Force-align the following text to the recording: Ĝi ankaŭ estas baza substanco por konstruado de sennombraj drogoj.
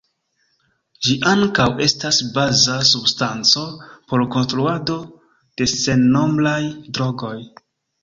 Ĝi 1.07 1.17
ankaŭ 1.31 1.67
estas 1.87 2.23
baza 2.39 2.79
substanco 2.93 3.67
por 3.93 4.27
konstruado 4.39 4.99
de 5.59 5.73
sennombraj 5.77 6.61
drogoj. 7.01 7.37